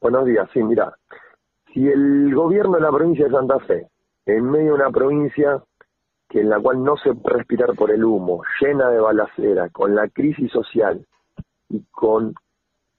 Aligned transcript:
Buenos 0.00 0.26
días, 0.26 0.48
sí, 0.52 0.62
mira, 0.62 0.96
si 1.74 1.88
el 1.88 2.32
gobierno 2.32 2.76
de 2.76 2.82
la 2.82 2.92
provincia 2.92 3.24
de 3.24 3.32
Santa 3.32 3.58
Fe, 3.58 3.88
en 4.26 4.48
medio 4.48 4.66
de 4.66 4.74
una 4.74 4.90
provincia 4.92 5.60
que 6.28 6.40
en 6.40 6.50
la 6.50 6.60
cual 6.60 6.84
no 6.84 6.96
se 6.98 7.14
puede 7.14 7.38
respirar 7.38 7.74
por 7.74 7.90
el 7.90 8.04
humo, 8.04 8.42
llena 8.60 8.90
de 8.90 9.00
balacera, 9.00 9.70
con 9.70 9.96
la 9.96 10.08
crisis 10.08 10.52
social 10.52 11.04
y 11.68 11.82
con 11.90 12.32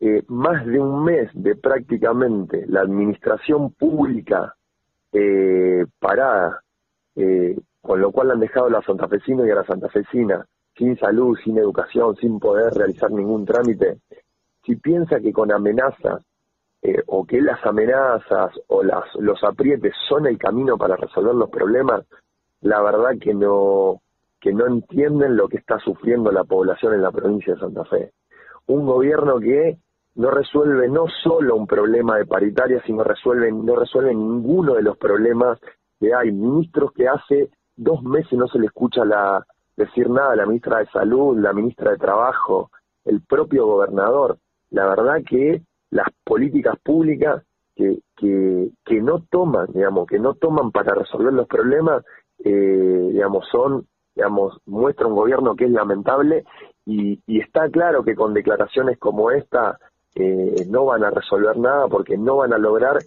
eh, 0.00 0.24
más 0.26 0.66
de 0.66 0.80
un 0.80 1.04
mes 1.04 1.30
de 1.34 1.54
prácticamente 1.54 2.66
la 2.66 2.80
administración 2.80 3.70
pública 3.74 4.56
eh, 5.12 5.86
parada, 6.00 6.62
eh, 7.14 7.56
con 7.80 8.00
lo 8.00 8.10
cual 8.10 8.32
han 8.32 8.40
dejado 8.40 8.66
a 8.66 8.70
los 8.70 8.84
santafesinos 8.84 9.46
y 9.46 9.50
a 9.52 9.54
la 9.54 9.64
santafesina 9.64 10.44
sin 10.76 10.98
salud, 10.98 11.38
sin 11.44 11.58
educación, 11.58 12.16
sin 12.16 12.40
poder 12.40 12.74
realizar 12.74 13.12
ningún 13.12 13.44
trámite, 13.44 13.98
si 14.64 14.74
piensa 14.74 15.20
que 15.20 15.32
con 15.32 15.52
amenazas 15.52 16.22
eh, 16.82 17.02
o 17.06 17.26
que 17.26 17.40
las 17.40 17.64
amenazas 17.66 18.52
o 18.68 18.82
las, 18.82 19.04
los 19.16 19.42
aprietes 19.44 19.94
son 20.08 20.26
el 20.26 20.38
camino 20.38 20.76
para 20.76 20.96
resolver 20.96 21.34
los 21.34 21.50
problemas, 21.50 22.04
la 22.60 22.80
verdad 22.82 23.12
que 23.20 23.34
no, 23.34 24.00
que 24.40 24.52
no 24.52 24.66
entienden 24.66 25.36
lo 25.36 25.48
que 25.48 25.58
está 25.58 25.78
sufriendo 25.78 26.30
la 26.30 26.44
población 26.44 26.94
en 26.94 27.02
la 27.02 27.10
provincia 27.10 27.54
de 27.54 27.60
Santa 27.60 27.84
Fe. 27.84 28.12
Un 28.66 28.86
gobierno 28.86 29.38
que 29.40 29.78
no 30.16 30.30
resuelve 30.30 30.88
no 30.88 31.06
solo 31.22 31.56
un 31.56 31.66
problema 31.66 32.16
de 32.16 32.26
paritaria, 32.26 32.82
sino 32.84 33.04
resuelve, 33.04 33.52
no 33.52 33.76
resuelve 33.76 34.14
ninguno 34.14 34.74
de 34.74 34.82
los 34.82 34.96
problemas 34.98 35.58
que 36.00 36.12
hay. 36.14 36.32
Ministros 36.32 36.92
que 36.92 37.08
hace 37.08 37.50
dos 37.76 38.02
meses 38.02 38.32
no 38.32 38.48
se 38.48 38.58
le 38.58 38.66
escucha 38.66 39.04
la, 39.04 39.44
decir 39.76 40.10
nada 40.10 40.34
la 40.34 40.46
ministra 40.46 40.78
de 40.78 40.86
Salud, 40.86 41.38
la 41.38 41.52
ministra 41.52 41.92
de 41.92 41.98
Trabajo, 41.98 42.70
el 43.04 43.22
propio 43.22 43.66
gobernador. 43.66 44.38
La 44.70 44.86
verdad 44.86 45.22
que 45.26 45.62
las 45.90 46.08
políticas 46.24 46.78
públicas 46.82 47.42
que, 47.74 47.98
que, 48.16 48.70
que 48.84 49.00
no 49.00 49.24
toman, 49.30 49.68
digamos, 49.72 50.06
que 50.06 50.18
no 50.18 50.34
toman 50.34 50.70
para 50.72 50.94
resolver 50.94 51.32
los 51.32 51.46
problemas, 51.46 52.04
eh, 52.44 53.08
digamos, 53.12 53.46
son, 53.50 53.86
digamos, 54.14 54.58
muestra 54.66 55.06
un 55.06 55.14
gobierno 55.14 55.54
que 55.54 55.64
es 55.66 55.70
lamentable 55.70 56.44
y, 56.84 57.20
y 57.26 57.40
está 57.40 57.68
claro 57.70 58.02
que 58.02 58.14
con 58.14 58.34
declaraciones 58.34 58.98
como 58.98 59.30
esta 59.30 59.78
eh, 60.14 60.66
no 60.68 60.86
van 60.86 61.04
a 61.04 61.10
resolver 61.10 61.56
nada 61.56 61.86
porque 61.88 62.18
no 62.18 62.38
van 62.38 62.52
a 62.52 62.58
lograr 62.58 62.98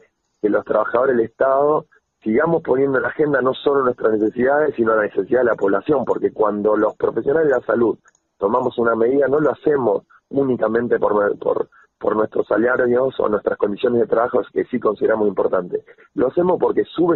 que 0.41 0.49
los 0.49 0.63
trabajadores 0.63 1.17
del 1.17 1.25
Estado 1.25 1.85
sigamos 2.23 2.61
poniendo 2.61 2.97
en 2.97 3.03
la 3.03 3.09
agenda 3.09 3.41
no 3.41 3.53
solo 3.53 3.83
nuestras 3.83 4.13
necesidades, 4.13 4.75
sino 4.75 4.95
la 4.95 5.03
necesidad 5.03 5.39
de 5.39 5.45
la 5.45 5.55
población, 5.55 6.05
porque 6.05 6.31
cuando 6.31 6.75
los 6.77 6.95
profesionales 6.95 7.49
de 7.49 7.59
la 7.59 7.65
salud 7.65 7.97
tomamos 8.37 8.77
una 8.77 8.95
medida, 8.95 9.27
no 9.27 9.39
lo 9.39 9.51
hacemos 9.51 10.03
únicamente 10.29 10.99
por, 10.99 11.37
por, 11.37 11.69
por 12.01 12.15
nuestros 12.15 12.47
salarios 12.47 13.13
o 13.19 13.29
nuestras 13.29 13.57
condiciones 13.57 14.01
de 14.01 14.07
trabajo 14.07 14.41
que 14.51 14.65
sí 14.65 14.79
consideramos 14.79 15.27
importantes. 15.27 15.85
Lo 16.15 16.27
hacemos 16.27 16.57
porque 16.59 16.83
sube, 16.83 17.15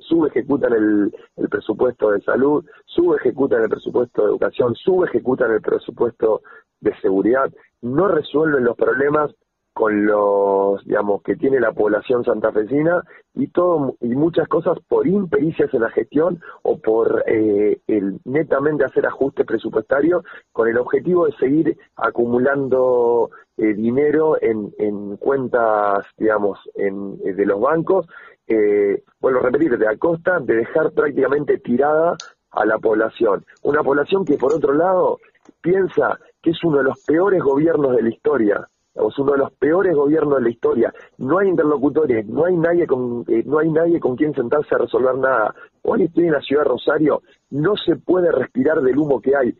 sube 0.00 0.28
ejecutan 0.28 0.72
el, 0.72 1.14
el 1.36 1.48
presupuesto 1.48 2.10
de 2.10 2.20
salud, 2.22 2.64
sube 2.84 3.16
ejecutan 3.18 3.62
el 3.62 3.68
presupuesto 3.68 4.22
de 4.22 4.28
educación, 4.30 4.74
sube 4.74 5.06
ejecutan 5.06 5.52
el 5.52 5.62
presupuesto 5.62 6.42
de 6.80 6.94
seguridad, 7.00 7.50
no 7.82 8.08
resuelven 8.08 8.64
los 8.64 8.76
problemas 8.76 9.30
con 9.76 10.06
los, 10.06 10.82
digamos, 10.86 11.20
que 11.20 11.36
tiene 11.36 11.60
la 11.60 11.70
población 11.70 12.24
santafesina 12.24 13.02
y 13.34 13.48
todo 13.48 13.94
y 14.00 14.08
muchas 14.16 14.48
cosas 14.48 14.78
por 14.88 15.06
impericias 15.06 15.68
en 15.74 15.82
la 15.82 15.90
gestión 15.90 16.40
o 16.62 16.78
por 16.78 17.22
eh, 17.26 17.78
el 17.86 18.18
netamente 18.24 18.86
hacer 18.86 19.04
ajustes 19.04 19.44
presupuestarios 19.44 20.24
con 20.50 20.66
el 20.68 20.78
objetivo 20.78 21.26
de 21.26 21.32
seguir 21.32 21.78
acumulando 21.94 23.28
eh, 23.58 23.74
dinero 23.74 24.38
en, 24.40 24.72
en 24.78 25.18
cuentas, 25.18 26.06
digamos, 26.16 26.58
en, 26.74 27.18
eh, 27.22 27.34
de 27.34 27.44
los 27.44 27.60
bancos. 27.60 28.06
Eh, 28.46 29.02
vuelvo 29.20 29.40
a 29.40 29.42
repetir, 29.42 29.76
de 29.76 29.88
a 29.88 29.98
costa 29.98 30.40
de 30.40 30.56
dejar 30.56 30.92
prácticamente 30.92 31.58
tirada 31.58 32.16
a 32.50 32.64
la 32.64 32.78
población. 32.78 33.44
Una 33.62 33.82
población 33.82 34.24
que, 34.24 34.38
por 34.38 34.54
otro 34.54 34.72
lado, 34.72 35.18
piensa 35.60 36.18
que 36.40 36.52
es 36.52 36.64
uno 36.64 36.78
de 36.78 36.84
los 36.84 37.04
peores 37.04 37.42
gobiernos 37.42 37.94
de 37.94 38.00
la 38.00 38.08
historia 38.08 38.66
es 38.96 39.18
uno 39.18 39.32
de 39.32 39.38
los 39.38 39.52
peores 39.52 39.94
gobiernos 39.94 40.36
de 40.36 40.42
la 40.42 40.50
historia. 40.50 40.94
No 41.18 41.38
hay 41.38 41.48
interlocutores, 41.48 42.26
no 42.26 42.44
hay 42.44 42.56
nadie 42.56 42.86
con, 42.86 43.24
eh, 43.28 43.42
no 43.44 43.58
hay 43.58 43.70
nadie 43.70 44.00
con 44.00 44.16
quien 44.16 44.34
sentarse 44.34 44.74
a 44.74 44.78
resolver 44.78 45.16
nada. 45.16 45.54
Hoy 45.82 46.04
estoy 46.04 46.26
en 46.26 46.32
la 46.32 46.40
ciudad 46.40 46.62
de 46.62 46.70
Rosario, 46.70 47.22
no 47.50 47.76
se 47.76 47.96
puede 47.96 48.32
respirar 48.32 48.80
del 48.80 48.98
humo 48.98 49.20
que 49.20 49.36
hay. 49.36 49.54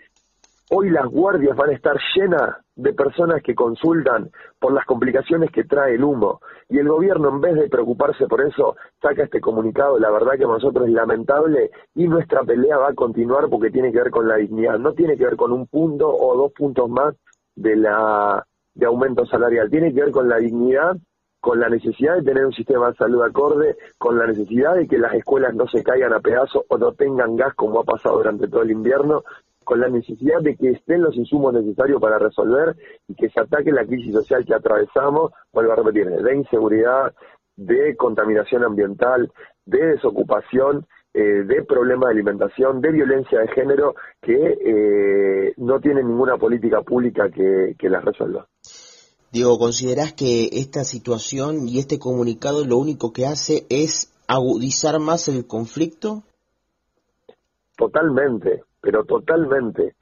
Hoy 0.68 0.90
las 0.90 1.06
guardias 1.06 1.56
van 1.56 1.70
a 1.70 1.74
estar 1.74 1.96
llenas 2.16 2.56
de 2.74 2.92
personas 2.92 3.40
que 3.40 3.54
consultan 3.54 4.30
por 4.58 4.72
las 4.72 4.84
complicaciones 4.84 5.52
que 5.52 5.62
trae 5.62 5.94
el 5.94 6.02
humo. 6.02 6.40
Y 6.68 6.78
el 6.78 6.88
gobierno, 6.88 7.28
en 7.28 7.40
vez 7.40 7.54
de 7.54 7.68
preocuparse 7.68 8.26
por 8.26 8.40
eso, 8.42 8.74
saca 9.00 9.22
este 9.22 9.40
comunicado. 9.40 9.96
La 10.00 10.10
verdad 10.10 10.32
que 10.32 10.44
para 10.44 10.54
nosotros 10.54 10.88
es 10.88 10.92
lamentable 10.92 11.70
y 11.94 12.08
nuestra 12.08 12.42
pelea 12.42 12.78
va 12.78 12.88
a 12.88 12.94
continuar 12.94 13.48
porque 13.48 13.70
tiene 13.70 13.92
que 13.92 13.98
ver 13.98 14.10
con 14.10 14.26
la 14.26 14.36
dignidad. 14.36 14.76
No 14.78 14.92
tiene 14.92 15.16
que 15.16 15.24
ver 15.24 15.36
con 15.36 15.52
un 15.52 15.68
punto 15.68 16.08
o 16.08 16.36
dos 16.36 16.52
puntos 16.52 16.90
más 16.90 17.14
de 17.54 17.76
la 17.76 18.44
de 18.76 18.86
aumento 18.86 19.26
salarial, 19.26 19.70
tiene 19.70 19.92
que 19.92 20.02
ver 20.02 20.10
con 20.10 20.28
la 20.28 20.36
dignidad, 20.36 20.96
con 21.40 21.58
la 21.58 21.68
necesidad 21.68 22.16
de 22.16 22.22
tener 22.22 22.44
un 22.46 22.52
sistema 22.52 22.90
de 22.90 22.96
salud 22.96 23.22
acorde, 23.22 23.76
con 23.98 24.18
la 24.18 24.26
necesidad 24.26 24.74
de 24.74 24.86
que 24.86 24.98
las 24.98 25.14
escuelas 25.14 25.54
no 25.54 25.66
se 25.66 25.82
caigan 25.82 26.12
a 26.12 26.20
pedazos 26.20 26.64
o 26.68 26.78
no 26.78 26.92
tengan 26.92 27.36
gas 27.36 27.54
como 27.54 27.80
ha 27.80 27.84
pasado 27.84 28.18
durante 28.18 28.48
todo 28.48 28.62
el 28.62 28.70
invierno, 28.70 29.24
con 29.64 29.80
la 29.80 29.88
necesidad 29.88 30.40
de 30.40 30.56
que 30.56 30.70
estén 30.70 31.02
los 31.02 31.16
insumos 31.16 31.54
necesarios 31.54 32.00
para 32.00 32.18
resolver 32.18 32.76
y 33.08 33.14
que 33.14 33.30
se 33.30 33.40
ataque 33.40 33.72
la 33.72 33.86
crisis 33.86 34.12
social 34.12 34.44
que 34.44 34.54
atravesamos, 34.54 35.32
vuelvo 35.52 35.72
a 35.72 35.76
repetir, 35.76 36.08
de 36.08 36.36
inseguridad, 36.36 37.14
de 37.56 37.96
contaminación 37.96 38.62
ambiental, 38.62 39.30
de 39.64 39.86
desocupación 39.86 40.86
eh, 41.18 41.44
de 41.46 41.64
problemas 41.64 42.08
de 42.08 42.12
alimentación, 42.12 42.82
de 42.82 42.92
violencia 42.92 43.40
de 43.40 43.48
género, 43.48 43.94
que 44.20 44.34
eh, 44.34 45.54
no 45.56 45.80
tienen 45.80 46.08
ninguna 46.08 46.36
política 46.36 46.82
pública 46.82 47.30
que, 47.30 47.74
que 47.78 47.88
las 47.88 48.04
resuelva. 48.04 48.46
Diego, 49.32 49.58
¿considerás 49.58 50.12
que 50.12 50.48
esta 50.52 50.84
situación 50.84 51.68
y 51.68 51.78
este 51.78 51.98
comunicado 51.98 52.64
lo 52.64 52.78
único 52.78 53.12
que 53.12 53.26
hace 53.26 53.66
es 53.68 54.12
agudizar 54.28 54.98
más 55.00 55.28
el 55.28 55.46
conflicto? 55.46 56.22
Totalmente, 57.76 58.62
pero 58.80 59.04
totalmente. 59.04 59.94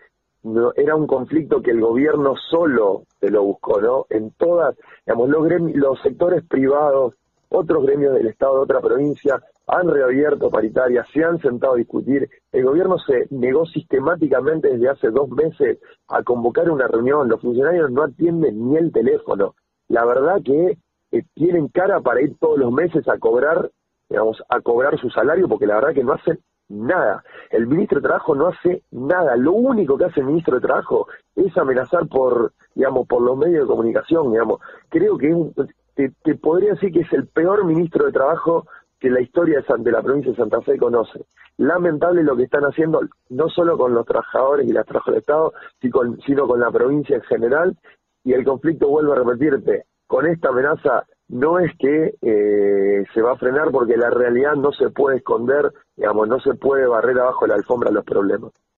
No, 0.43 0.73
era 0.77 0.95
un 0.95 1.07
conflicto 1.07 1.63
que 1.63 1.71
el 1.71 1.81
gobierno 1.81 2.35
solo 2.51 3.05
se 3.19 3.31
lo 3.31 3.43
buscó, 3.45 3.81
¿no? 3.81 4.07
En 4.11 4.31
todas, 4.33 4.77
digamos, 5.07 5.31
los, 5.31 5.49
los 5.75 6.01
sectores 6.03 6.45
privados, 6.47 7.15
otros 7.55 7.85
gremios 7.85 8.15
del 8.15 8.27
Estado 8.27 8.57
de 8.57 8.61
otra 8.61 8.81
provincia 8.81 9.41
han 9.67 9.89
reabierto 9.89 10.51
paritarias, 10.51 11.07
se 11.13 11.25
han 11.25 11.41
sentado 11.41 11.75
a 11.75 11.77
discutir. 11.77 12.29
El 12.53 12.65
gobierno 12.65 12.99
se 12.99 13.27
negó 13.31 13.65
sistemáticamente 13.67 14.69
desde 14.69 14.91
hace 14.91 15.11
dos 15.11 15.29
meses 15.31 15.79
a 16.09 16.23
convocar 16.23 16.71
una 16.71 16.87
reunión. 16.87 17.29
Los 17.29 17.41
funcionarios 17.41 17.91
no 17.91 18.03
atienden 18.03 18.69
ni 18.69 18.77
el 18.77 18.93
teléfono. 18.93 19.55
La 19.89 20.05
verdad 20.05 20.43
que 20.45 20.79
eh, 21.13 21.23
tienen 21.35 21.69
cara 21.69 22.01
para 22.01 22.21
ir 22.21 22.37
todos 22.39 22.59
los 22.59 22.73
meses 22.73 23.09
a 23.09 23.19
cobrar, 23.19 23.71
digamos, 24.09 24.43
a 24.49 24.61
cobrar 24.61 24.99
su 24.99 25.09
salario 25.11 25.49
porque 25.49 25.67
la 25.67 25.77
verdad 25.77 25.95
que 25.95 26.05
no 26.05 26.13
hacen 26.13 26.39
nada. 26.69 27.23
El 27.51 27.67
ministro 27.67 28.01
de 28.01 28.09
Trabajo 28.09 28.35
no 28.35 28.49
hace 28.49 28.83
nada. 28.91 29.37
Lo 29.37 29.53
único 29.53 29.97
que 29.97 30.07
hace 30.07 30.21
el 30.21 30.27
ministro 30.27 30.57
de 30.57 30.67
Trabajo 30.67 31.07
es 31.37 31.57
amenazar 31.57 32.07
por, 32.09 32.53
digamos, 32.75 33.07
por 33.07 33.23
los 33.23 33.37
medios 33.37 33.63
de 33.63 33.69
comunicación, 33.69 34.31
digamos. 34.33 34.61
Creo 34.89 35.17
que 35.17 35.35
te, 35.95 36.35
podría 36.37 36.75
decir 36.75 36.93
que 36.93 37.01
es 37.01 37.13
el 37.13 37.27
peor 37.29 37.65
ministro 37.65 38.07
de 38.07 38.13
Trabajo 38.13 38.67
que 38.99 39.11
la 39.11 39.21
historia 39.21 39.63
de 39.79 39.93
la 39.93 40.03
provincia 40.03 40.33
de 40.33 40.37
Santa 40.37 40.61
Fe 40.63 40.79
conoce. 40.79 41.25
Lamentable 41.59 42.23
lo 42.23 42.37
que 42.37 42.45
están 42.45 42.63
haciendo, 42.65 43.01
no 43.29 43.49
solo 43.49 43.77
con 43.77 43.95
los 43.95 44.07
trabajadores 44.07 44.67
y 44.69 44.73
las 44.73 44.87
trabajadoras 44.87 45.27
del 45.27 45.53
Estado, 45.81 46.17
sino 46.25 46.47
con 46.47 46.61
la 46.61 46.71
provincia 46.71 47.17
en 47.17 47.23
general, 47.23 47.77
y 48.25 48.33
el 48.33 48.45
conflicto, 48.45 48.89
vuelvo 48.89 49.13
a 49.13 49.17
repetirte, 49.17 49.85
con 50.07 50.27
esta 50.27 50.49
amenaza 50.49 51.05
no 51.29 51.59
es 51.59 51.73
que 51.79 52.15
eh, 52.21 53.05
se 53.13 53.23
va 53.23 53.33
a 53.33 53.37
frenar 53.37 53.71
porque 53.71 53.97
la 53.97 54.11
realidad 54.11 54.55
no 54.55 54.73
se 54.73 54.91
puede 54.91 55.19
esconder, 55.19 55.71
digamos, 55.97 56.29
no 56.29 56.41
se 56.41 56.55
puede 56.55 56.87
barrer 56.87 57.19
abajo 57.19 57.47
la 57.47 57.55
alfombra 57.55 57.91
los 57.91 58.05
problemas. 58.05 58.53